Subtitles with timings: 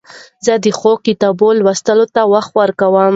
[0.45, 3.09] زه د ښو کتابو لوستلو ته وخت ورکوم.